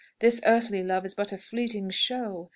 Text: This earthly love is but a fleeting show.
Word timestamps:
This 0.17 0.41
earthly 0.47 0.81
love 0.81 1.05
is 1.05 1.13
but 1.13 1.31
a 1.31 1.37
fleeting 1.37 1.91
show. 1.91 2.49